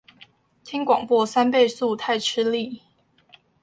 [0.63, 2.81] 聽廣播三倍速太吃力